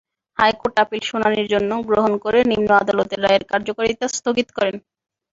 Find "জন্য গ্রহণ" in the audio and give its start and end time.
1.53-2.13